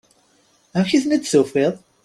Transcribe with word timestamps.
Amek 0.75 0.91
i 0.97 0.99
ten-id-tufiḍ? 1.03 1.73